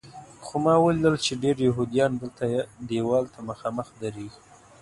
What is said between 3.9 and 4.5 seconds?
درېږي.